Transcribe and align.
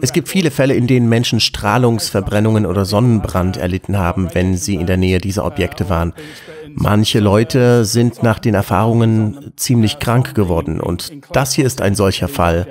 Es 0.00 0.12
gibt 0.12 0.28
viele 0.28 0.52
Fälle, 0.52 0.74
in 0.74 0.86
denen 0.86 1.08
Menschen 1.08 1.40
Strahlungsverbrennungen 1.40 2.66
oder 2.66 2.84
Sonnenbrand 2.84 3.56
erlitten 3.56 3.98
haben, 3.98 4.28
wenn 4.32 4.56
sie 4.56 4.76
in 4.76 4.86
der 4.86 4.96
Nähe 4.96 5.18
dieser 5.18 5.44
Objekte 5.44 5.88
waren. 5.88 6.12
Manche 6.68 7.18
Leute 7.18 7.84
sind 7.84 8.22
nach 8.22 8.38
den 8.38 8.54
Erfahrungen 8.54 9.52
ziemlich 9.56 9.98
krank 9.98 10.36
geworden 10.36 10.80
und 10.80 11.12
das 11.32 11.52
hier 11.52 11.66
ist 11.66 11.82
ein 11.82 11.96
solcher 11.96 12.28
Fall. 12.28 12.68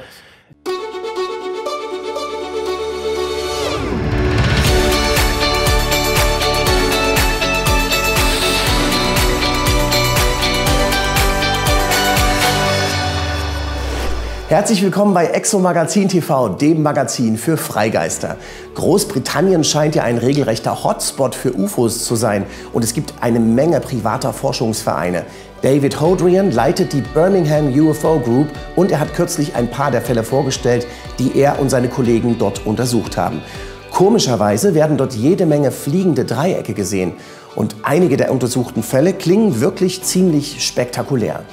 Herzlich 14.51 14.83
willkommen 14.83 15.13
bei 15.13 15.27
Exo 15.27 15.59
Magazin 15.59 16.09
TV, 16.09 16.49
dem 16.49 16.83
Magazin 16.83 17.37
für 17.37 17.55
Freigeister. 17.55 18.35
Großbritannien 18.75 19.63
scheint 19.63 19.95
ja 19.95 20.03
ein 20.03 20.17
regelrechter 20.17 20.83
Hotspot 20.83 21.35
für 21.35 21.57
UFOs 21.57 22.03
zu 22.03 22.17
sein 22.17 22.45
und 22.73 22.83
es 22.83 22.93
gibt 22.93 23.13
eine 23.21 23.39
Menge 23.39 23.79
privater 23.79 24.33
Forschungsvereine. 24.33 25.23
David 25.61 26.01
Hodrian 26.01 26.51
leitet 26.51 26.91
die 26.91 26.99
Birmingham 26.99 27.71
UFO 27.71 28.19
Group 28.19 28.47
und 28.75 28.91
er 28.91 28.99
hat 28.99 29.13
kürzlich 29.13 29.55
ein 29.55 29.71
paar 29.71 29.89
der 29.89 30.01
Fälle 30.01 30.25
vorgestellt, 30.25 30.85
die 31.17 31.39
er 31.39 31.57
und 31.57 31.69
seine 31.69 31.87
Kollegen 31.87 32.37
dort 32.37 32.65
untersucht 32.65 33.15
haben. 33.15 33.41
Komischerweise 33.89 34.75
werden 34.75 34.97
dort 34.97 35.13
jede 35.13 35.45
Menge 35.45 35.71
fliegende 35.71 36.25
Dreiecke 36.25 36.73
gesehen 36.73 37.13
und 37.55 37.77
einige 37.83 38.17
der 38.17 38.33
untersuchten 38.33 38.83
Fälle 38.83 39.13
klingen 39.13 39.61
wirklich 39.61 40.03
ziemlich 40.03 40.61
spektakulär. 40.61 41.45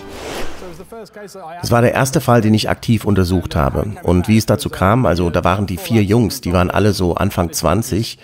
Es 1.63 1.71
war 1.71 1.83
der 1.83 1.95
erste 1.95 2.21
Fall, 2.21 2.41
den 2.41 2.55
ich 2.55 2.69
aktiv 2.69 3.05
untersucht 3.05 3.57
habe. 3.57 3.93
Und 4.03 4.29
wie 4.29 4.39
es 4.39 4.47
dazu 4.47 4.71
kam, 4.71 5.07
also 5.07 5.31
da 5.31 5.45
waren 5.45 5.67
die 5.67 5.77
vier 5.77 6.03
Jungs, 6.03 6.41
die 6.41 6.53
waren 6.53 6.71
alle 6.71 6.93
so 6.93 7.15
Anfang 7.15 7.53
20 7.53 8.19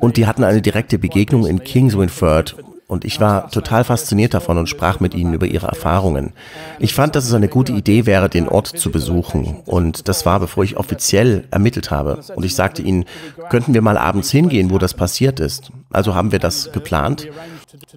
und 0.00 0.16
die 0.16 0.26
hatten 0.26 0.44
eine 0.44 0.62
direkte 0.62 0.98
Begegnung 0.98 1.46
in 1.46 1.62
Kingswinford 1.62 2.56
und 2.88 3.04
ich 3.04 3.20
war 3.20 3.50
total 3.50 3.84
fasziniert 3.84 4.32
davon 4.32 4.56
und 4.56 4.66
sprach 4.66 4.98
mit 4.98 5.14
ihnen 5.14 5.34
über 5.34 5.46
ihre 5.46 5.66
Erfahrungen. 5.66 6.32
Ich 6.78 6.94
fand, 6.94 7.14
dass 7.14 7.26
es 7.26 7.34
eine 7.34 7.48
gute 7.48 7.72
Idee 7.72 8.06
wäre, 8.06 8.30
den 8.30 8.48
Ort 8.48 8.66
zu 8.66 8.90
besuchen. 8.90 9.58
Und 9.66 10.08
das 10.08 10.24
war, 10.24 10.40
bevor 10.40 10.64
ich 10.64 10.78
offiziell 10.78 11.44
ermittelt 11.50 11.90
habe. 11.90 12.20
Und 12.34 12.46
ich 12.46 12.54
sagte 12.54 12.80
ihnen, 12.80 13.04
könnten 13.50 13.74
wir 13.74 13.82
mal 13.82 13.98
abends 13.98 14.30
hingehen, 14.30 14.70
wo 14.70 14.78
das 14.78 14.94
passiert 14.94 15.38
ist. 15.38 15.70
Also 15.90 16.14
haben 16.14 16.32
wir 16.32 16.38
das 16.38 16.72
geplant. 16.72 17.28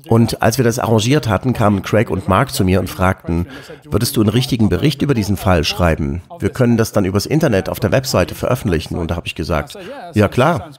Und 0.07 0.41
als 0.41 0.57
wir 0.57 0.65
das 0.65 0.79
arrangiert 0.79 1.27
hatten, 1.27 1.53
kamen 1.53 1.81
Craig 1.81 2.09
und 2.09 2.27
Mark 2.27 2.51
zu 2.51 2.63
mir 2.63 2.79
und 2.79 2.89
fragten, 2.89 3.47
würdest 3.83 4.17
du 4.17 4.21
einen 4.21 4.29
richtigen 4.29 4.69
Bericht 4.69 5.01
über 5.01 5.13
diesen 5.13 5.37
Fall 5.37 5.63
schreiben? 5.63 6.21
Wir 6.39 6.49
können 6.49 6.77
das 6.77 6.91
dann 6.91 7.05
übers 7.05 7.25
Internet 7.25 7.69
auf 7.69 7.79
der 7.79 7.91
Webseite 7.91 8.35
veröffentlichen. 8.35 8.95
Und 8.97 9.11
da 9.11 9.15
habe 9.15 9.27
ich 9.27 9.35
gesagt, 9.35 9.77
ja 10.13 10.27
klar, 10.27 10.69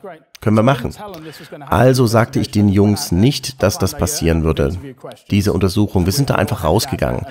können 0.42 0.56
wir 0.56 0.64
machen. 0.64 0.92
Also 1.68 2.06
sagte 2.06 2.40
ich 2.40 2.50
den 2.50 2.68
Jungs 2.68 3.12
nicht, 3.12 3.62
dass 3.62 3.78
das 3.78 3.96
passieren 3.96 4.42
würde, 4.42 4.76
diese 5.30 5.52
Untersuchung. 5.52 6.04
Wir 6.04 6.12
sind 6.12 6.30
da 6.30 6.34
einfach 6.34 6.64
rausgegangen. 6.64 7.24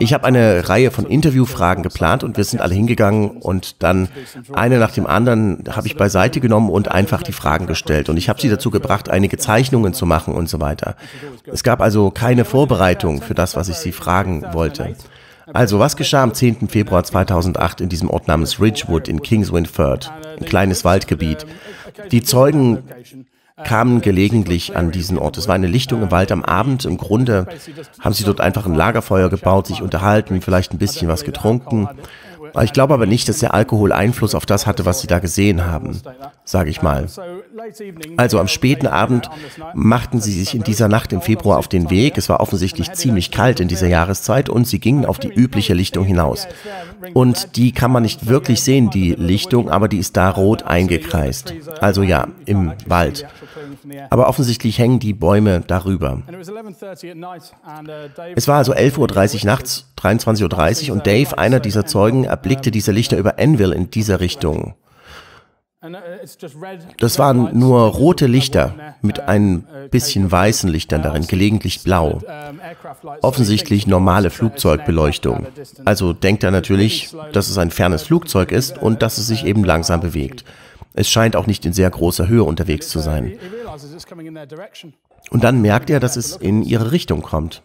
Ich 0.00 0.14
habe 0.14 0.24
eine 0.24 0.68
Reihe 0.68 0.90
von 0.90 1.04
Interviewfragen 1.04 1.82
geplant 1.82 2.24
und 2.24 2.38
wir 2.38 2.44
sind 2.44 2.60
alle 2.60 2.74
hingegangen 2.74 3.30
und 3.42 3.82
dann 3.82 4.08
eine 4.54 4.78
nach 4.78 4.90
dem 4.90 5.06
anderen 5.06 5.64
habe 5.70 5.86
ich 5.86 5.96
beiseite 5.96 6.40
genommen 6.40 6.70
und 6.70 6.90
einfach 6.90 7.22
die 7.22 7.32
Fragen 7.32 7.66
gestellt. 7.66 8.08
Und 8.08 8.16
ich 8.16 8.30
habe 8.30 8.40
sie 8.40 8.48
dazu 8.48 8.70
gebracht, 8.70 9.10
einige 9.10 9.36
Zeichnungen 9.36 9.92
zu 9.92 10.06
machen 10.06 10.34
und 10.34 10.48
so 10.48 10.58
weiter. 10.58 10.96
Es 11.44 11.62
gab 11.62 11.82
also 11.82 12.10
keine 12.10 12.46
Vorbereitung 12.46 13.20
für 13.20 13.34
das, 13.34 13.54
was 13.54 13.68
ich 13.68 13.76
sie 13.76 13.92
fragen 13.92 14.44
wollte. 14.52 14.96
Also, 15.52 15.78
was 15.78 15.96
geschah 15.96 16.22
am 16.22 16.34
10. 16.34 16.68
Februar 16.68 17.04
2008 17.04 17.80
in 17.80 17.88
diesem 17.88 18.10
Ort 18.10 18.28
namens 18.28 18.60
Ridgewood 18.60 19.08
in 19.08 19.22
Kingswinford, 19.22 20.12
ein 20.38 20.44
kleines 20.44 20.84
Waldgebiet? 20.84 21.46
Die 22.10 22.22
Zeugen 22.22 22.82
kamen 23.64 24.00
gelegentlich 24.00 24.76
an 24.76 24.90
diesen 24.90 25.18
Ort. 25.18 25.38
Es 25.38 25.48
war 25.48 25.54
eine 25.54 25.66
Lichtung 25.66 26.02
im 26.02 26.10
Wald 26.10 26.30
am 26.30 26.44
Abend. 26.44 26.84
Im 26.84 26.98
Grunde 26.98 27.46
haben 28.00 28.12
sie 28.12 28.24
dort 28.24 28.40
einfach 28.40 28.66
ein 28.66 28.74
Lagerfeuer 28.74 29.30
gebaut, 29.30 29.66
sich 29.66 29.82
unterhalten, 29.82 30.42
vielleicht 30.42 30.72
ein 30.72 30.78
bisschen 30.78 31.08
was 31.08 31.24
getrunken. 31.24 31.88
Ich 32.62 32.72
glaube 32.72 32.94
aber 32.94 33.06
nicht, 33.06 33.28
dass 33.28 33.38
der 33.38 33.54
Alkohol 33.54 33.92
Einfluss 33.92 34.34
auf 34.34 34.46
das 34.46 34.66
hatte, 34.66 34.84
was 34.84 35.00
sie 35.00 35.06
da 35.06 35.18
gesehen 35.18 35.66
haben, 35.66 36.00
sage 36.44 36.70
ich 36.70 36.82
mal. 36.82 37.06
Also 38.16 38.38
am 38.38 38.48
späten 38.48 38.86
Abend 38.86 39.28
machten 39.74 40.20
sie 40.20 40.32
sich 40.32 40.54
in 40.54 40.62
dieser 40.62 40.88
Nacht 40.88 41.12
im 41.12 41.20
Februar 41.20 41.58
auf 41.58 41.68
den 41.68 41.90
Weg. 41.90 42.18
Es 42.18 42.28
war 42.28 42.40
offensichtlich 42.40 42.92
ziemlich 42.92 43.30
kalt 43.30 43.60
in 43.60 43.68
dieser 43.68 43.88
Jahreszeit 43.88 44.48
und 44.48 44.66
sie 44.66 44.78
gingen 44.78 45.06
auf 45.06 45.18
die 45.18 45.32
übliche 45.32 45.74
Lichtung 45.74 46.04
hinaus. 46.04 46.46
Und 47.14 47.56
die 47.56 47.72
kann 47.72 47.90
man 47.90 48.02
nicht 48.02 48.26
wirklich 48.28 48.62
sehen, 48.62 48.90
die 48.90 49.14
Lichtung, 49.14 49.70
aber 49.70 49.88
die 49.88 49.98
ist 49.98 50.16
da 50.16 50.30
rot 50.30 50.62
eingekreist. 50.64 51.54
Also 51.80 52.02
ja, 52.02 52.28
im 52.44 52.72
Wald. 52.86 53.26
Aber 54.10 54.28
offensichtlich 54.28 54.78
hängen 54.78 54.98
die 54.98 55.12
Bäume 55.12 55.62
darüber. 55.66 56.22
Es 58.34 58.48
war 58.48 58.56
also 58.56 58.72
11.30 58.72 59.40
Uhr 59.40 59.46
nachts, 59.46 59.86
23.30 59.98 60.88
Uhr 60.88 60.94
und 60.94 61.06
Dave, 61.06 61.38
einer 61.38 61.60
dieser 61.60 61.86
Zeugen, 61.86 62.26
erblickte 62.36 62.70
diese 62.70 62.92
Lichter 62.92 63.16
über 63.16 63.38
Enville 63.38 63.74
in 63.74 63.90
dieser 63.90 64.20
Richtung. 64.20 64.74
Das 66.98 67.18
waren 67.18 67.58
nur 67.58 67.80
rote 67.80 68.26
Lichter 68.26 68.74
mit 69.02 69.20
ein 69.20 69.66
bisschen 69.90 70.30
weißen 70.30 70.68
Lichtern 70.68 71.02
darin, 71.02 71.26
gelegentlich 71.26 71.82
blau. 71.82 72.20
Offensichtlich 73.22 73.86
normale 73.86 74.30
Flugzeugbeleuchtung. 74.30 75.46
Also 75.84 76.12
denkt 76.12 76.44
er 76.44 76.50
natürlich, 76.50 77.14
dass 77.32 77.48
es 77.48 77.56
ein 77.56 77.70
fernes 77.70 78.02
Flugzeug 78.02 78.52
ist 78.52 78.78
und 78.78 79.02
dass 79.02 79.16
es 79.18 79.28
sich 79.28 79.46
eben 79.46 79.64
langsam 79.64 80.00
bewegt. 80.00 80.44
Es 80.92 81.08
scheint 81.08 81.36
auch 81.36 81.46
nicht 81.46 81.64
in 81.64 81.72
sehr 81.72 81.90
großer 81.90 82.28
Höhe 82.28 82.44
unterwegs 82.44 82.88
zu 82.88 82.98
sein. 82.98 83.38
Und 85.30 85.44
dann 85.44 85.62
merkt 85.62 85.90
er, 85.90 86.00
dass 86.00 86.16
es 86.16 86.36
in 86.36 86.62
ihre 86.62 86.92
Richtung 86.92 87.22
kommt. 87.22 87.62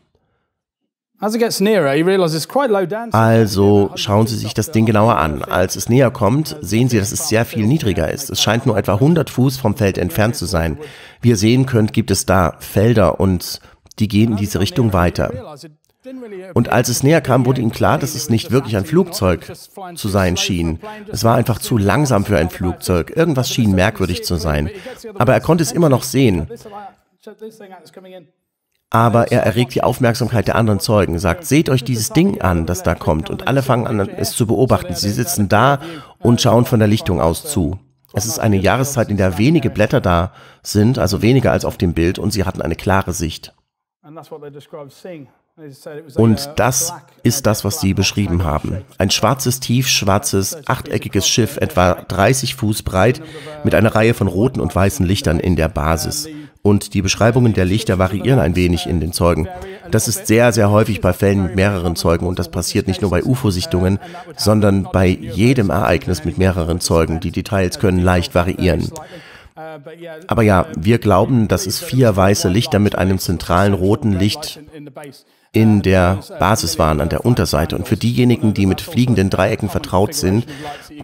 Also 3.11 3.91
schauen 3.95 4.25
Sie 4.27 4.35
sich 4.35 4.53
das 4.55 4.71
Ding 4.71 4.87
genauer 4.87 5.17
an. 5.17 5.43
Als 5.43 5.75
es 5.75 5.87
näher 5.87 6.09
kommt, 6.09 6.57
sehen 6.61 6.89
Sie, 6.89 6.97
dass 6.97 7.11
es 7.11 7.29
sehr 7.29 7.45
viel 7.45 7.67
niedriger 7.67 8.11
ist. 8.11 8.31
Es 8.31 8.41
scheint 8.41 8.65
nur 8.65 8.75
etwa 8.75 8.95
100 8.95 9.29
Fuß 9.29 9.57
vom 9.57 9.77
Feld 9.77 9.99
entfernt 9.99 10.35
zu 10.35 10.45
sein. 10.45 10.79
Wie 11.21 11.29
ihr 11.29 11.37
sehen 11.37 11.67
könnt, 11.67 11.93
gibt 11.93 12.09
es 12.09 12.25
da 12.25 12.55
Felder 12.59 13.19
und 13.19 13.59
die 13.99 14.07
gehen 14.07 14.31
in 14.31 14.37
diese 14.37 14.59
Richtung 14.59 14.93
weiter. 14.93 15.55
Und 16.55 16.69
als 16.69 16.89
es 16.89 17.03
näher 17.03 17.21
kam, 17.21 17.45
wurde 17.45 17.61
ihm 17.61 17.71
klar, 17.71 17.99
dass 17.99 18.15
es 18.15 18.31
nicht 18.31 18.49
wirklich 18.49 18.75
ein 18.75 18.85
Flugzeug 18.85 19.51
zu 19.93 20.09
sein 20.09 20.37
schien. 20.37 20.79
Es 21.11 21.23
war 21.23 21.35
einfach 21.35 21.59
zu 21.59 21.77
langsam 21.77 22.25
für 22.25 22.37
ein 22.37 22.49
Flugzeug. 22.49 23.13
Irgendwas 23.15 23.49
schien 23.49 23.73
merkwürdig 23.75 24.23
zu 24.23 24.37
sein. 24.37 24.71
Aber 25.13 25.33
er 25.33 25.41
konnte 25.41 25.61
es 25.61 25.71
immer 25.71 25.89
noch 25.89 26.01
sehen 26.01 26.47
aber 28.91 29.31
er 29.31 29.43
erregt 29.43 29.73
die 29.73 29.83
Aufmerksamkeit 29.83 30.47
der 30.47 30.55
anderen 30.55 30.81
Zeugen, 30.81 31.17
sagt, 31.17 31.45
seht 31.45 31.69
euch 31.69 31.83
dieses 31.83 32.09
Ding 32.09 32.41
an, 32.41 32.65
das 32.65 32.83
da 32.83 32.93
kommt. 32.93 33.29
Und 33.29 33.47
alle 33.47 33.63
fangen 33.63 33.87
an, 33.87 34.01
es 34.01 34.31
zu 34.31 34.45
beobachten. 34.45 34.93
Sie 34.93 35.09
sitzen 35.09 35.47
da 35.47 35.79
und 36.19 36.41
schauen 36.41 36.65
von 36.65 36.79
der 36.79 36.89
Lichtung 36.89 37.21
aus 37.21 37.45
zu. 37.45 37.79
Es 38.13 38.25
ist 38.25 38.39
eine 38.39 38.57
Jahreszeit, 38.57 39.09
in 39.09 39.15
der 39.15 39.37
wenige 39.37 39.69
Blätter 39.69 40.01
da 40.01 40.33
sind, 40.61 40.99
also 40.99 41.21
weniger 41.21 41.53
als 41.53 41.63
auf 41.63 41.77
dem 41.77 41.93
Bild, 41.93 42.19
und 42.19 42.31
sie 42.31 42.43
hatten 42.43 42.61
eine 42.61 42.75
klare 42.75 43.13
Sicht. 43.13 43.53
Und 46.15 46.49
das 46.57 46.93
ist 47.23 47.45
das, 47.45 47.63
was 47.63 47.79
Sie 47.79 47.93
beschrieben 47.93 48.43
haben. 48.43 48.83
Ein 48.97 49.11
schwarzes, 49.11 49.61
tiefschwarzes, 49.61 50.67
achteckiges 50.67 51.27
Schiff, 51.27 51.57
etwa 51.57 51.93
30 51.93 52.55
Fuß 52.55 52.83
breit, 52.83 53.21
mit 53.63 53.75
einer 53.75 53.93
Reihe 53.95 54.13
von 54.13 54.27
roten 54.27 54.59
und 54.59 54.75
weißen 54.75 55.05
Lichtern 55.05 55.39
in 55.39 55.55
der 55.55 55.69
Basis 55.69 56.27
und 56.63 56.93
die 56.93 57.01
Beschreibungen 57.01 57.53
der 57.53 57.65
Lichter 57.65 57.97
variieren 57.97 58.39
ein 58.39 58.55
wenig 58.55 58.85
in 58.87 58.99
den 58.99 59.13
Zeugen. 59.13 59.47
Das 59.89 60.07
ist 60.07 60.27
sehr, 60.27 60.51
sehr 60.51 60.69
häufig 60.69 61.01
bei 61.01 61.13
Fällen 61.13 61.43
mit 61.43 61.55
mehreren 61.55 61.95
Zeugen 61.95 62.27
und 62.27 62.39
das 62.39 62.51
passiert 62.51 62.87
nicht 62.87 63.01
nur 63.01 63.11
bei 63.11 63.23
UFO-Sichtungen, 63.23 63.99
sondern 64.37 64.87
bei 64.91 65.07
jedem 65.07 65.69
Ereignis 65.69 66.23
mit 66.23 66.37
mehreren 66.37 66.79
Zeugen. 66.79 67.19
Die 67.19 67.31
Details 67.31 67.79
können 67.79 67.99
leicht 67.99 68.35
variieren. 68.35 68.89
Aber 70.27 70.43
ja, 70.43 70.67
wir 70.77 70.97
glauben, 70.97 71.47
dass 71.47 71.67
es 71.67 71.79
vier 71.79 72.15
weiße 72.15 72.47
Lichter 72.47 72.79
mit 72.79 72.97
einem 72.97 73.19
zentralen 73.19 73.73
roten 73.73 74.13
Licht 74.13 74.59
in 75.51 75.81
der 75.81 76.19
Basis 76.39 76.79
waren, 76.79 77.01
an 77.01 77.09
der 77.09 77.25
Unterseite. 77.25 77.75
Und 77.75 77.87
für 77.87 77.97
diejenigen, 77.97 78.53
die 78.53 78.65
mit 78.65 78.79
fliegenden 78.79 79.29
Dreiecken 79.29 79.69
vertraut 79.69 80.13
sind, 80.13 80.45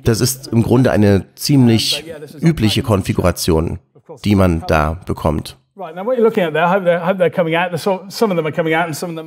das 0.03 0.21
ist 0.21 0.47
im 0.47 0.63
Grunde 0.63 0.91
eine 0.91 1.25
ziemlich 1.35 2.05
übliche 2.39 2.83
Konfiguration 2.83 3.79
die 4.23 4.35
man 4.35 4.63
da 4.67 4.99
bekommt. 5.05 5.57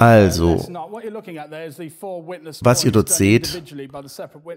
Also, 0.00 0.58
was 2.62 2.84
ihr 2.84 2.92
dort 2.92 3.08
seht, 3.08 3.62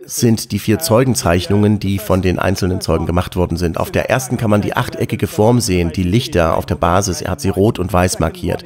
sind 0.06 0.51
die 0.51 0.60
vier 0.60 0.80
Zeugenzeichnungen, 0.80 1.80
die 1.80 2.00
von 2.00 2.24
den 2.24 2.40
einzelnen 2.40 2.81
Zeugen 2.81 3.06
gemacht 3.06 3.36
worden 3.36 3.57
sind. 3.57 3.78
Auf 3.78 3.92
der 3.92 4.10
ersten 4.10 4.38
kann 4.38 4.50
man 4.50 4.62
die 4.62 4.75
achteckige 4.75 5.28
Form 5.28 5.60
sehen, 5.60 5.92
die 5.95 6.04
Lichter 6.04 6.57
auf 6.57 6.66
der 6.66 6.75
Basis. 6.75 7.22
Er 7.22 7.31
hat 7.31 7.42
sie 7.42 7.50
rot 7.50 7.78
und 7.78 7.94
weiß 7.94 8.19
markiert. 8.19 8.63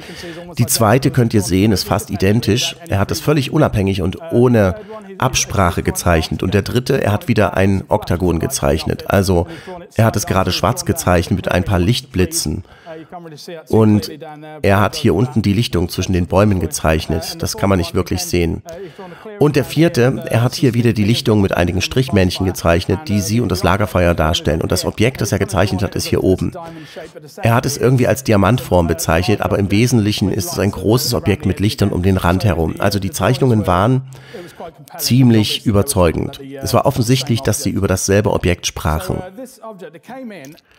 Die 0.56 0.66
zweite 0.66 1.10
könnt 1.10 1.34
ihr 1.34 1.42
sehen, 1.42 1.72
ist 1.72 1.84
fast 1.84 2.10
identisch. 2.10 2.76
Er 2.88 2.98
hat 2.98 3.10
es 3.10 3.20
völlig 3.20 3.52
unabhängig 3.52 4.00
und 4.00 4.18
ohne 4.32 4.76
Absprache 5.18 5.82
gezeichnet. 5.82 6.42
Und 6.42 6.54
der 6.54 6.62
dritte, 6.62 7.02
er 7.02 7.12
hat 7.12 7.28
wieder 7.28 7.56
ein 7.56 7.84
Oktagon 7.88 8.38
gezeichnet. 8.40 9.10
Also 9.10 9.46
er 9.96 10.06
hat 10.06 10.16
es 10.16 10.26
gerade 10.26 10.50
schwarz 10.52 10.86
gezeichnet 10.86 11.36
mit 11.36 11.50
ein 11.50 11.64
paar 11.64 11.78
Lichtblitzen. 11.78 12.64
Und 13.68 14.10
er 14.62 14.80
hat 14.80 14.96
hier 14.96 15.14
unten 15.14 15.42
die 15.42 15.52
Lichtung 15.52 15.88
zwischen 15.88 16.12
den 16.12 16.26
Bäumen 16.26 16.60
gezeichnet. 16.60 17.42
Das 17.42 17.56
kann 17.56 17.68
man 17.68 17.78
nicht 17.78 17.94
wirklich 17.94 18.22
sehen. 18.22 18.62
Und 19.38 19.56
der 19.56 19.64
vierte, 19.64 20.24
er 20.28 20.42
hat 20.42 20.54
hier 20.54 20.74
wieder 20.74 20.92
die 20.92 21.04
Lichtung 21.04 21.40
mit 21.40 21.56
einigen 21.56 21.80
Strichmännchen 21.80 22.46
gezeichnet, 22.46 23.00
die 23.08 23.20
sie 23.20 23.40
und 23.40 23.50
das 23.50 23.62
Lagerfeuer 23.62 24.14
darstellen. 24.14 24.60
Und 24.62 24.72
das 24.72 24.84
Objekt, 24.84 25.20
das 25.20 25.32
er 25.32 25.38
gezeichnet 25.38 25.82
hat, 25.82 25.94
ist 25.94 26.06
hier 26.06 26.24
oben. 26.24 26.52
Er 27.42 27.54
hat 27.54 27.66
es 27.66 27.76
irgendwie 27.76 28.06
als 28.06 28.24
Diamantform 28.24 28.86
bezeichnet, 28.86 29.40
aber 29.40 29.58
im 29.58 29.70
Wesentlichen 29.70 30.30
ist 30.32 30.52
es 30.52 30.58
ein 30.58 30.70
großes 30.70 31.14
Objekt 31.14 31.46
mit 31.46 31.60
Lichtern 31.60 31.90
um 31.90 32.02
den 32.02 32.16
Rand 32.16 32.44
herum. 32.44 32.74
Also 32.78 32.98
die 32.98 33.10
Zeichnungen 33.10 33.66
waren 33.66 34.02
ziemlich 34.98 35.66
überzeugend. 35.66 36.40
Es 36.62 36.74
war 36.74 36.86
offensichtlich, 36.86 37.42
dass 37.42 37.62
sie 37.62 37.70
über 37.70 37.88
dasselbe 37.88 38.32
Objekt 38.32 38.66
sprachen. 38.66 39.22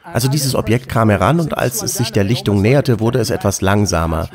Also 0.03 0.27
dieses 0.27 0.55
Objekt 0.55 0.89
kam 0.89 1.09
heran 1.09 1.39
und 1.39 1.57
als 1.57 1.81
es 1.81 1.95
sich 1.95 2.08
der 2.11 2.23
Lichtung 2.23 2.61
näherte, 2.61 2.99
wurde 2.99 3.19
es 3.19 3.29
etwas 3.29 3.61
langsamer. 3.61 4.29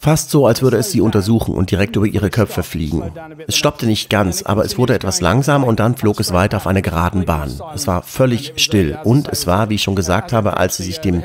Fast 0.00 0.30
so, 0.30 0.46
als 0.46 0.62
würde 0.62 0.78
es 0.78 0.90
sie 0.90 1.00
untersuchen 1.00 1.54
und 1.54 1.70
direkt 1.70 1.96
über 1.96 2.06
ihre 2.06 2.30
Köpfe 2.30 2.62
fliegen. 2.62 3.02
Es 3.46 3.56
stoppte 3.56 3.86
nicht 3.86 4.10
ganz, 4.10 4.42
aber 4.42 4.64
es 4.64 4.78
wurde 4.78 4.94
etwas 4.94 5.20
langsamer 5.20 5.66
und 5.66 5.80
dann 5.80 5.96
flog 5.96 6.20
es 6.20 6.32
weiter 6.32 6.56
auf 6.56 6.66
einer 6.66 6.82
geraden 6.82 7.24
Bahn. 7.24 7.60
Es 7.74 7.86
war 7.86 8.02
völlig 8.02 8.54
still 8.56 8.98
und 9.04 9.28
es 9.28 9.46
war, 9.46 9.70
wie 9.70 9.76
ich 9.76 9.82
schon 9.82 9.96
gesagt 9.96 10.32
habe, 10.32 10.56
als 10.56 10.76
sie 10.76 10.84
sich 10.84 11.00
dem 11.00 11.22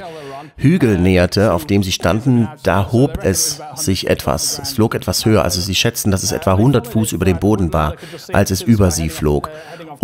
Hügel 0.58 0.98
näherte, 0.98 1.54
auf 1.54 1.66
dem 1.66 1.84
sie 1.84 1.92
standen, 1.92 2.48
da 2.64 2.92
hob 2.92 3.20
es 3.24 3.62
sich 3.76 4.08
etwas. 4.08 4.60
Es 4.60 4.74
flog 4.74 4.96
etwas 4.96 5.26
höher, 5.26 5.44
also 5.44 5.60
sie 5.60 5.76
schätzten, 5.76 6.12
dass 6.12 6.24
es 6.24 6.32
etwa 6.32 6.54
100 6.54 6.88
Fuß 6.88 7.12
über 7.12 7.26
dem 7.26 7.40
Boden 7.40 7.74
war, 7.74 7.96
als 8.32 8.52
es 8.52 8.62
über 8.62 8.92
sie 8.92 9.10
flog. 9.10 9.50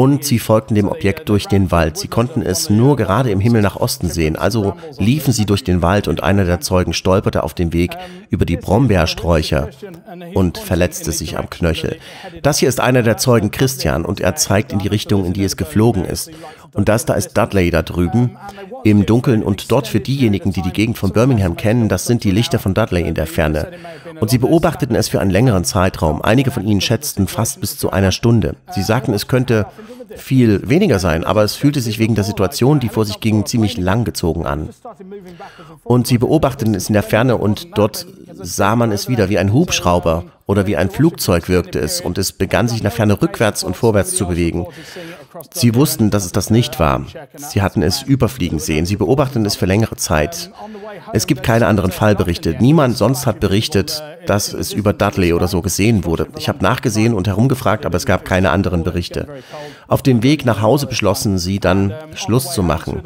Und 0.02 0.24
sie 0.24 0.40
folgten 0.40 0.74
dem 0.74 0.90
Objekt 0.90 1.30
durch 1.30 1.46
den 1.46 1.70
Wald. 1.70 1.96
Sie 1.96 2.08
konnten 2.08 2.42
es 2.42 2.72
nur 2.72 2.96
gerade 2.96 3.30
im 3.30 3.40
Himmel 3.40 3.62
nach 3.62 3.76
Osten 3.76 4.10
sehen. 4.10 4.36
Also 4.36 4.74
liefen 4.98 5.32
sie 5.32 5.46
durch 5.46 5.64
den 5.64 5.84
Wald 5.84 6.08
und 6.08 6.24
einer 6.24 6.44
der 6.44 6.60
Zeugen 6.60 6.94
stolperte 6.94 7.44
auf 7.44 7.54
dem 7.54 7.72
Weg 7.72 7.96
über 8.32 8.46
die 8.46 8.58
Brombeersträucher 8.58 9.70
und 10.34 10.58
verletzte 10.58 11.12
sich 11.12 11.38
am 11.38 11.52
Knöchel. 11.52 12.00
Das 12.42 12.58
hier 12.58 12.68
ist 12.68 12.80
einer 12.80 13.04
der 13.04 13.18
Zeugen 13.18 13.52
Christian 13.52 14.04
und 14.04 14.20
er 14.20 14.36
zeigt 14.36 14.74
in 14.74 14.80
die 14.80 14.88
Richtung, 14.88 15.24
in 15.24 15.34
die 15.34 15.44
es 15.44 15.56
geflogen 15.56 16.04
ist. 16.04 16.32
Und 16.74 16.90
das 16.90 17.06
da 17.06 17.14
ist 17.14 17.38
Dudley 17.38 17.70
da 17.70 17.82
drüben 17.82 18.38
im 18.84 19.06
Dunkeln 19.06 19.44
und 19.44 19.72
dort 19.72 19.88
für 19.88 20.00
diejenigen, 20.00 20.52
die 20.52 20.62
die 20.62 20.72
Gegend 20.72 20.98
von 20.98 21.12
Birmingham 21.12 21.58
kennen, 21.58 21.90
das 21.90 22.06
sind 22.06 22.24
die 22.24 22.32
Lichter 22.32 22.60
von 22.60 22.74
Dudley 22.74 23.02
in 23.02 23.14
der 23.14 23.28
Ferne. 23.28 23.68
Und 24.20 24.30
sie 24.30 24.38
beobachteten 24.38 24.96
es 24.96 25.10
für 25.10 25.20
einen 25.20 25.32
längeren 25.32 25.64
Zeitraum. 25.64 26.22
Einige 26.22 26.52
von 26.52 26.66
ihnen 26.66 26.82
schätzten 26.82 27.28
fast 27.28 27.60
bis 27.60 27.78
zu 27.78 27.92
einer 27.92 28.12
Stunde. 28.12 28.56
Sie 28.72 28.84
sagten, 28.84 29.14
es 29.14 29.28
könnte 29.28 29.66
viel 30.16 30.68
weniger 30.68 31.00
sein, 31.00 31.24
aber 31.24 31.44
es 31.44 31.56
fühlte 31.56 31.82
sich 31.82 32.00
wegen 32.00 32.16
der 32.16 32.24
Situation, 32.24 32.80
die 32.80 32.90
vor 32.90 33.06
sich 33.06 33.20
ging, 33.20 33.46
ziemlich 33.46 33.78
langgezogen 33.78 34.46
an. 34.46 34.70
Und 35.84 36.08
sie 36.08 36.18
beobachteten 36.18 36.76
es 36.76 36.90
in 36.90 36.94
der 36.94 37.04
Ferne 37.04 37.38
und 37.38 37.78
dort 37.78 38.08
sah 38.34 38.76
man 38.76 38.92
es 38.92 39.08
wieder 39.08 39.30
wie 39.30 39.38
ein 39.38 39.54
Hubschrauber 39.54 40.26
oder 40.46 40.68
wie 40.68 40.76
ein 40.78 40.90
Flugzeug 40.90 41.48
wirkte 41.48 41.80
es 41.80 42.02
und 42.02 42.18
es 42.18 42.34
begann 42.34 42.68
sich 42.68 42.80
in 42.80 42.84
der 42.84 42.92
Ferne 42.92 43.22
rückwärts 43.22 43.64
und 43.64 43.78
vorwärts 43.78 44.16
zu 44.16 44.28
bewegen. 44.28 44.68
Sie 45.52 45.76
wussten, 45.76 46.10
dass 46.10 46.26
es 46.26 46.32
das 46.32 46.50
nicht 46.50 46.80
war. 46.80 47.06
Sie 47.36 47.62
hatten 47.62 47.82
es 47.82 48.04
überfliegen 48.04 48.60
sehen. 48.60 48.86
Sie 48.86 48.96
beobachteten 48.96 49.46
es 49.46 49.56
für 49.56 49.66
längere 49.66 49.96
Zeit. 49.96 50.52
Es 51.14 51.28
gibt 51.28 51.44
keine 51.44 51.68
anderen 51.68 51.92
Fallberichte. 51.92 52.56
Niemand 52.60 52.98
sonst 52.98 53.26
hat 53.26 53.40
berichtet, 53.40 54.04
dass 54.26 54.54
es 54.54 54.72
über 54.74 54.94
Dudley 54.94 55.34
oder 55.34 55.48
so 55.48 55.62
gesehen 55.62 56.06
wurde. 56.06 56.28
Ich 56.38 56.48
habe 56.48 56.64
nachgesehen 56.64 57.14
und 57.14 57.28
herumgefragt, 57.28 57.86
aber 57.86 57.98
es 57.98 58.06
gab 58.06 58.26
keine 58.26 58.52
anderen 58.52 58.84
Berichte. 58.84 59.28
Auf 59.88 60.02
dem 60.02 60.24
Weg 60.24 60.46
nach 60.46 60.62
Hause 60.62 60.88
beschlossen 60.88 61.40
sie 61.40 61.60
dann, 61.60 61.94
Schluss 62.16 62.54
zu 62.54 62.64
machen. 62.64 63.02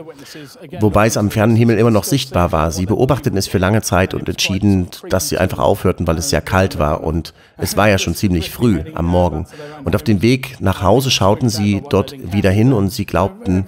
Wobei 0.80 1.08
es 1.08 1.18
am 1.18 1.32
fernen 1.32 1.56
Himmel 1.56 1.78
immer 1.78 1.92
noch 1.92 2.04
sichtbar 2.04 2.52
war. 2.52 2.72
Sie 2.72 2.86
beobachteten 2.86 3.38
es 3.38 3.48
für 3.48 3.58
lange 3.58 3.82
Zeit 3.82 4.14
und 4.14 4.28
entschieden, 4.28 4.88
dass 5.10 5.30
sie 5.30 5.38
einfach 5.38 5.60
aufhörten, 5.60 6.08
weil 6.08 6.18
es 6.18 6.30
sehr 6.30 6.42
kalt 6.42 6.80
war 6.80 7.04
und 7.04 7.34
es 7.58 7.78
war 7.78 7.90
ja 7.90 7.98
schon 7.98 8.16
ziemlich 8.16 8.52
früh 8.52 8.82
am 8.94 9.06
Morgen. 9.06 9.48
Und 9.84 9.96
auf 9.96 10.04
dem 10.04 10.22
Weg 10.22 10.58
nach 10.60 10.82
Hause 10.82 11.12
schauten 11.12 11.50
sie 11.50 11.82
dort 11.90 12.15
wieder 12.20 12.52
hin 12.52 12.74
und 12.74 12.90
sie 12.90 13.06
glaubten, 13.06 13.66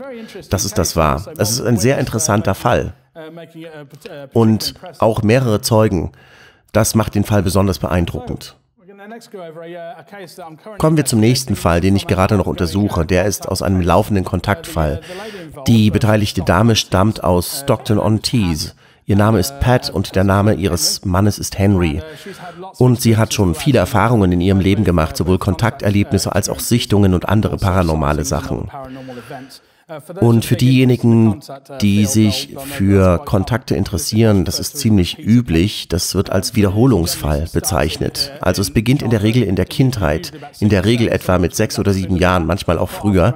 dass 0.50 0.66
es 0.66 0.74
das 0.74 0.96
war. 0.96 1.26
Es 1.38 1.52
ist 1.52 1.62
ein 1.62 1.78
sehr 1.78 1.98
interessanter 1.98 2.56
Fall. 2.56 2.94
Und 4.34 4.76
auch 5.00 5.24
mehrere 5.24 5.62
Zeugen. 5.62 6.12
Das 6.72 6.96
macht 6.96 7.16
den 7.16 7.24
Fall 7.24 7.44
besonders 7.44 7.80
beeindruckend. 7.80 8.56
Kommen 10.78 10.98
wir 10.98 11.06
zum 11.06 11.20
nächsten 11.20 11.56
Fall, 11.56 11.82
den 11.82 11.96
ich 11.96 12.08
gerade 12.08 12.36
noch 12.36 12.48
untersuche. 12.48 13.06
Der 13.06 13.26
ist 13.26 13.48
aus 13.48 13.62
einem 13.62 13.82
laufenden 13.82 14.26
Kontaktfall. 14.26 15.02
Die 15.66 15.92
beteiligte 15.92 16.42
Dame 16.42 16.76
stammt 16.76 17.24
aus 17.24 17.62
Stockton-on-Tees. 17.62 18.76
Ihr 19.10 19.16
Name 19.16 19.40
ist 19.40 19.62
Pat 19.62 19.90
und 19.90 20.18
der 20.18 20.26
Name 20.26 20.56
ihres 20.56 21.06
Mannes 21.06 21.40
ist 21.40 21.58
Henry. 21.58 22.02
Und 22.78 23.00
sie 23.00 23.16
hat 23.16 23.34
schon 23.34 23.56
viele 23.56 23.80
Erfahrungen 23.80 24.34
in 24.34 24.42
ihrem 24.42 24.60
Leben 24.60 24.84
gemacht, 24.84 25.16
sowohl 25.16 25.38
Kontakterlebnisse 25.38 26.36
als 26.36 26.50
auch 26.50 26.60
Sichtungen 26.60 27.14
und 27.14 27.30
andere 27.30 27.56
paranormale 27.56 28.26
Sachen. 28.26 28.70
Und 30.20 30.44
für 30.44 30.58
diejenigen, 30.58 31.40
die 31.80 32.06
sich 32.06 32.56
für 32.76 33.20
Kontakte 33.20 33.74
interessieren, 33.74 34.44
das 34.44 34.60
ist 34.60 34.78
ziemlich 34.78 35.18
üblich, 35.18 35.88
das 35.88 36.14
wird 36.14 36.30
als 36.30 36.56
Wiederholungsfall 36.56 37.48
bezeichnet. 37.54 38.34
Also 38.42 38.62
es 38.62 38.72
beginnt 38.72 39.02
in 39.02 39.12
der 39.12 39.24
Regel 39.24 39.44
in 39.44 39.56
der 39.56 39.66
Kindheit, 39.66 40.34
in 40.60 40.68
der 40.68 40.84
Regel 40.84 41.08
etwa 41.08 41.40
mit 41.40 41.56
sechs 41.56 41.80
oder 41.80 41.94
sieben 41.94 42.18
Jahren, 42.18 42.46
manchmal 42.46 42.78
auch 42.80 42.90
früher. 42.90 43.36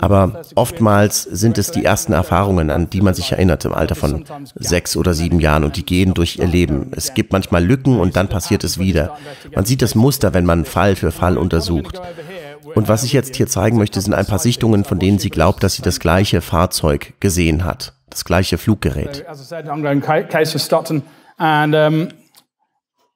Aber 0.00 0.42
oftmals 0.54 1.24
sind 1.24 1.58
es 1.58 1.72
die 1.72 1.84
ersten 1.84 2.12
Erfahrungen, 2.12 2.70
an 2.70 2.88
die 2.88 3.00
man 3.00 3.14
sich 3.14 3.32
erinnert 3.32 3.64
im 3.64 3.74
Alter 3.74 3.96
von 3.96 4.24
sechs 4.54 4.96
oder 4.96 5.12
sieben 5.12 5.40
Jahren 5.40 5.64
und 5.64 5.76
die 5.76 5.84
gehen 5.84 6.14
durch 6.14 6.36
ihr 6.36 6.46
Leben. 6.46 6.92
Es 6.94 7.14
gibt 7.14 7.32
manchmal 7.32 7.64
Lücken 7.64 7.98
und 7.98 8.14
dann 8.14 8.28
passiert 8.28 8.62
es 8.62 8.78
wieder. 8.78 9.16
Man 9.52 9.64
sieht 9.64 9.82
das 9.82 9.96
Muster, 9.96 10.34
wenn 10.34 10.46
man 10.46 10.64
Fall 10.64 10.94
für 10.94 11.10
Fall 11.10 11.36
untersucht. 11.36 12.00
Und 12.74 12.88
was 12.88 13.04
ich 13.04 13.12
jetzt 13.12 13.36
hier 13.36 13.46
zeigen 13.46 13.78
möchte, 13.78 14.00
sind 14.00 14.14
ein 14.14 14.26
paar 14.26 14.38
Sichtungen, 14.38 14.84
von 14.84 14.98
denen 14.98 15.18
sie 15.18 15.30
glaubt, 15.30 15.62
dass 15.62 15.74
sie 15.74 15.82
das 15.82 16.00
gleiche 16.00 16.40
Fahrzeug 16.40 17.14
gesehen 17.20 17.64
hat, 17.64 17.94
das 18.10 18.24
gleiche 18.24 18.58
Fluggerät. 18.58 19.24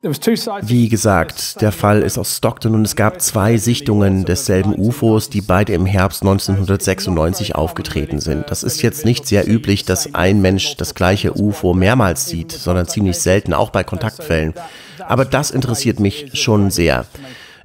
Wie 0.00 0.88
gesagt, 0.88 1.60
der 1.60 1.72
Fall 1.72 2.02
ist 2.02 2.18
aus 2.18 2.36
Stockton 2.36 2.76
und 2.76 2.84
es 2.84 2.94
gab 2.94 3.20
zwei 3.20 3.56
Sichtungen 3.56 4.24
desselben 4.24 4.78
UFOs, 4.78 5.28
die 5.28 5.40
beide 5.40 5.72
im 5.72 5.86
Herbst 5.86 6.22
1996 6.22 7.56
aufgetreten 7.56 8.20
sind. 8.20 8.48
Das 8.48 8.62
ist 8.62 8.80
jetzt 8.82 9.04
nicht 9.04 9.26
sehr 9.26 9.48
üblich, 9.48 9.84
dass 9.86 10.14
ein 10.14 10.40
Mensch 10.40 10.76
das 10.76 10.94
gleiche 10.94 11.36
UFO 11.36 11.74
mehrmals 11.74 12.26
sieht, 12.26 12.52
sondern 12.52 12.86
ziemlich 12.86 13.18
selten, 13.18 13.52
auch 13.52 13.70
bei 13.70 13.82
Kontaktfällen. 13.82 14.54
Aber 15.00 15.24
das 15.24 15.50
interessiert 15.50 15.98
mich 15.98 16.30
schon 16.34 16.70
sehr. 16.70 17.04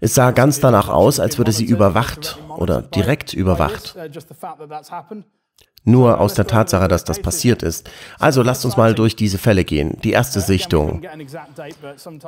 Es 0.04 0.16
sah 0.16 0.32
ganz 0.32 0.60
danach 0.60 0.90
aus, 0.90 1.22
als 1.22 1.38
würde 1.38 1.54
sie 1.54 1.64
überwacht 1.64 2.38
oder 2.58 2.82
direkt 2.82 3.34
überwacht. 3.34 3.96
Nur 5.86 6.20
aus 6.20 6.34
der 6.34 6.46
Tatsache, 6.46 6.90
dass 6.90 7.06
das 7.06 7.22
passiert 7.22 7.64
ist. 7.64 7.90
Also 8.20 8.44
lasst 8.44 8.66
uns 8.66 8.76
mal 8.76 8.96
durch 8.96 9.16
diese 9.16 9.38
Fälle 9.38 9.64
gehen. 9.64 9.98
Die 10.04 10.12
erste 10.12 10.42
Sichtung. 10.42 11.04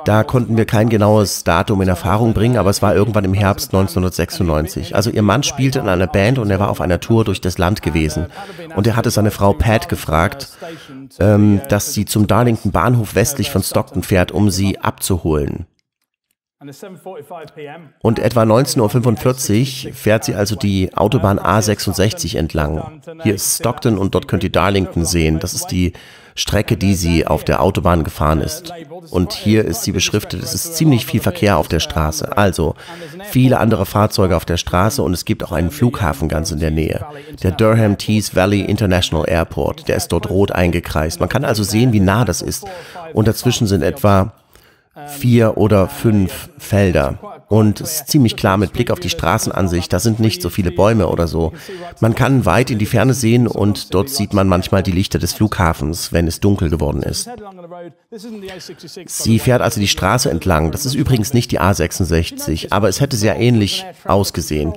Da 0.06 0.24
konnten 0.24 0.56
wir 0.56 0.64
kein 0.64 0.88
genaues 0.88 1.44
Datum 1.44 1.82
in 1.82 1.88
Erfahrung 1.88 2.32
bringen, 2.32 2.56
aber 2.56 2.70
es 2.70 2.80
war 2.80 2.94
irgendwann 2.94 3.26
im 3.26 3.34
Herbst 3.34 3.74
1996. 3.74 4.94
Also 4.94 5.10
ihr 5.10 5.22
Mann 5.22 5.42
spielte 5.42 5.80
in 5.80 5.90
einer 5.90 6.06
Band 6.06 6.38
und 6.38 6.50
er 6.50 6.58
war 6.58 6.70
auf 6.70 6.80
einer 6.80 7.00
Tour 7.00 7.26
durch 7.26 7.42
das 7.42 7.58
Land 7.58 7.82
gewesen. 7.82 8.28
Und 8.74 8.86
er 8.86 8.96
hatte 8.96 9.10
seine 9.10 9.30
Frau 9.30 9.52
Pat 9.52 9.90
gefragt, 9.90 10.48
ähm, 11.18 11.60
dass 11.68 11.92
sie 11.92 12.06
zum 12.06 12.26
Darlington 12.26 12.72
Bahnhof 12.72 13.14
westlich 13.14 13.50
von 13.50 13.62
Stockton 13.62 14.02
fährt, 14.02 14.32
um 14.32 14.48
sie 14.48 14.78
abzuholen. 14.78 15.66
Und 16.58 18.18
etwa 18.18 18.42
19.45 18.42 19.88
Uhr 19.88 19.92
fährt 19.92 20.24
sie 20.24 20.34
also 20.34 20.56
die 20.56 20.94
Autobahn 20.96 21.38
A66 21.38 22.38
entlang. 22.38 23.02
Hier 23.22 23.34
ist 23.34 23.58
Stockton 23.58 23.98
und 23.98 24.14
dort 24.14 24.26
könnt 24.26 24.42
ihr 24.42 24.50
Darlington 24.50 25.04
sehen. 25.04 25.38
Das 25.38 25.52
ist 25.52 25.66
die 25.66 25.92
Strecke, 26.34 26.78
die 26.78 26.94
sie 26.94 27.26
auf 27.26 27.44
der 27.44 27.60
Autobahn 27.60 28.04
gefahren 28.04 28.40
ist. 28.40 28.72
Und 29.10 29.34
hier 29.34 29.66
ist 29.66 29.82
sie 29.82 29.92
beschriftet. 29.92 30.42
Es 30.42 30.54
ist 30.54 30.76
ziemlich 30.76 31.04
viel 31.04 31.20
Verkehr 31.20 31.58
auf 31.58 31.68
der 31.68 31.80
Straße. 31.80 32.38
Also 32.38 32.74
viele 33.24 33.58
andere 33.58 33.84
Fahrzeuge 33.84 34.34
auf 34.34 34.46
der 34.46 34.56
Straße 34.56 35.02
und 35.02 35.12
es 35.12 35.26
gibt 35.26 35.44
auch 35.44 35.52
einen 35.52 35.70
Flughafen 35.70 36.26
ganz 36.26 36.52
in 36.52 36.60
der 36.60 36.70
Nähe. 36.70 37.04
Der 37.42 37.50
Durham 37.50 37.98
Tees 37.98 38.34
Valley 38.34 38.62
International 38.62 39.28
Airport. 39.28 39.88
Der 39.88 39.96
ist 39.96 40.08
dort 40.08 40.30
rot 40.30 40.52
eingekreist. 40.52 41.20
Man 41.20 41.28
kann 41.28 41.44
also 41.44 41.62
sehen, 41.62 41.92
wie 41.92 42.00
nah 42.00 42.24
das 42.24 42.40
ist. 42.40 42.64
Und 43.12 43.28
dazwischen 43.28 43.66
sind 43.66 43.82
etwa 43.82 44.32
vier 45.06 45.56
oder 45.58 45.88
fünf 45.88 46.48
Felder. 46.58 47.18
Und 47.48 47.80
es 47.80 47.96
ist 47.96 48.08
ziemlich 48.08 48.36
klar 48.36 48.56
mit 48.56 48.72
Blick 48.72 48.90
auf 48.90 48.98
die 48.98 49.10
Straßenansicht, 49.10 49.92
da 49.92 50.00
sind 50.00 50.18
nicht 50.18 50.42
so 50.42 50.50
viele 50.50 50.72
Bäume 50.72 51.08
oder 51.08 51.28
so. 51.28 51.52
Man 52.00 52.14
kann 52.14 52.44
weit 52.44 52.70
in 52.70 52.78
die 52.78 52.86
Ferne 52.86 53.14
sehen 53.14 53.46
und 53.46 53.94
dort 53.94 54.08
sieht 54.08 54.32
man 54.32 54.48
manchmal 54.48 54.82
die 54.82 54.92
Lichter 54.92 55.18
des 55.18 55.34
Flughafens, 55.34 56.12
wenn 56.12 56.26
es 56.26 56.40
dunkel 56.40 56.70
geworden 56.70 57.02
ist. 57.02 57.28
Sie 59.06 59.38
fährt 59.38 59.62
also 59.62 59.80
die 59.80 59.88
Straße 59.88 60.30
entlang. 60.30 60.72
Das 60.72 60.86
ist 60.86 60.94
übrigens 60.94 61.34
nicht 61.34 61.52
die 61.52 61.60
A66, 61.60 62.68
aber 62.70 62.88
es 62.88 63.00
hätte 63.00 63.16
sehr 63.16 63.38
ähnlich 63.38 63.84
ausgesehen. 64.04 64.72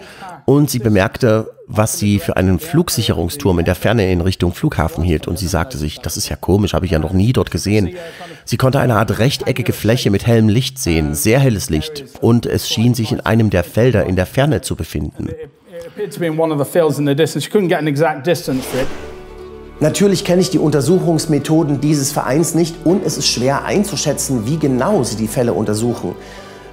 Und 0.49 0.71
sie 0.71 0.79
bemerkte, 0.79 1.51
was 1.67 1.99
sie 1.99 2.17
für 2.17 2.35
einen 2.35 2.57
Flugsicherungsturm 2.57 3.59
in 3.59 3.65
der 3.65 3.75
Ferne 3.75 4.11
in 4.11 4.19
Richtung 4.19 4.51
Flughafen 4.51 5.03
hielt. 5.03 5.27
Und 5.27 5.37
sie 5.37 5.45
sagte 5.45 5.77
sich, 5.77 5.99
das 5.99 6.17
ist 6.17 6.27
ja 6.27 6.35
komisch, 6.35 6.73
habe 6.73 6.87
ich 6.87 6.91
ja 6.91 6.97
noch 6.97 7.13
nie 7.13 7.33
dort 7.33 7.51
gesehen. 7.51 7.91
Sie 8.45 8.57
konnte 8.57 8.79
eine 8.79 8.95
Art 8.95 9.19
rechteckige 9.19 9.73
Fläche 9.73 10.09
mit 10.09 10.25
hellem 10.25 10.49
Licht 10.49 10.79
sehen, 10.79 11.13
sehr 11.13 11.39
helles 11.39 11.69
Licht. 11.69 12.03
Und 12.19 12.47
es 12.47 12.67
schien 12.67 12.95
sich 12.95 13.11
in 13.11 13.19
einem 13.19 13.51
der 13.51 13.63
Felder 13.63 14.07
in 14.07 14.15
der 14.15 14.25
Ferne 14.25 14.61
zu 14.61 14.75
befinden. 14.75 15.29
Natürlich 19.79 20.25
kenne 20.25 20.41
ich 20.41 20.49
die 20.49 20.57
Untersuchungsmethoden 20.57 21.79
dieses 21.79 22.11
Vereins 22.11 22.55
nicht 22.55 22.73
und 22.85 23.05
es 23.05 23.19
ist 23.19 23.27
schwer 23.27 23.65
einzuschätzen, 23.65 24.47
wie 24.47 24.57
genau 24.57 25.03
sie 25.03 25.15
die 25.15 25.27
Fälle 25.27 25.53
untersuchen. 25.53 26.15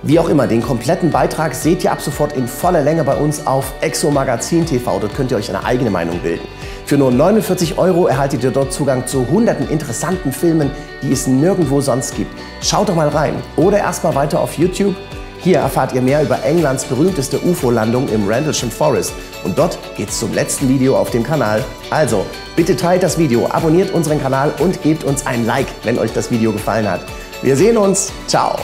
Wie 0.07 0.21
auch 0.21 0.29
immer, 0.29 0.47
den 0.47 0.63
kompletten 0.63 1.11
Beitrag 1.11 1.53
seht 1.53 1.83
ihr 1.83 1.91
ab 1.91 2.01
sofort 2.01 2.37
in 2.37 2.47
voller 2.47 2.81
Länge 2.81 3.03
bei 3.03 3.17
uns 3.17 3.45
auf 3.45 3.73
Exo 3.81 4.13
Magazin 4.13 4.65
TV. 4.65 5.01
Dort 5.01 5.17
könnt 5.17 5.33
ihr 5.33 5.37
euch 5.37 5.49
eine 5.49 5.65
eigene 5.65 5.91
Meinung 5.91 6.21
bilden. 6.21 6.47
Für 6.85 6.97
nur 6.97 7.11
49 7.11 7.77
Euro 7.77 8.07
erhaltet 8.07 8.45
ihr 8.45 8.53
dort 8.53 8.73
Zugang 8.73 9.09
zu 9.09 9.27
hunderten 9.29 9.69
interessanten 9.69 10.31
Filmen, 10.31 10.71
die 11.03 11.11
es 11.11 11.27
nirgendwo 11.27 11.81
sonst 11.81 12.15
gibt. 12.15 12.33
Schaut 12.63 12.89
doch 12.89 12.95
mal 12.95 13.09
rein 13.09 13.35
oder 13.57 13.79
erstmal 13.79 14.15
weiter 14.15 14.41
auf 14.41 14.57
YouTube. 14.57 14.95
Hier 15.41 15.59
erfahrt 15.59 15.93
ihr 15.93 16.03
mehr 16.03 16.23
über 16.23 16.41
Englands 16.45 16.85
berühmteste 16.85 17.41
UFO-Landung 17.41 18.09
im 18.09 18.29
Rendlesham 18.29 18.71
Forest. 18.71 19.13
Und 19.43 19.59
dort 19.59 19.77
geht's 19.97 20.21
zum 20.21 20.33
letzten 20.33 20.69
Video 20.69 20.97
auf 20.97 21.11
dem 21.11 21.25
Kanal. 21.25 21.65
Also, 21.91 22.25
bitte 22.55 22.77
teilt 22.77 23.03
das 23.03 23.19
Video, 23.19 23.49
abonniert 23.51 23.93
unseren 23.93 24.23
Kanal 24.23 24.53
und 24.61 24.81
gebt 24.85 25.03
uns 25.03 25.27
ein 25.27 25.47
Like, 25.47 25.67
wenn 25.83 25.99
euch 25.99 26.13
das 26.13 26.31
Video 26.31 26.53
gefallen 26.53 26.89
hat. 26.89 27.01
Wir 27.43 27.57
sehen 27.57 27.77
uns. 27.77 28.13
Ciao. 28.29 28.57